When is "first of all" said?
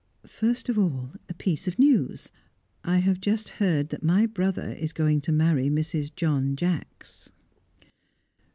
0.25-1.13